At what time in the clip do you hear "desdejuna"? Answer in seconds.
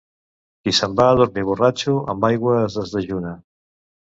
2.81-3.37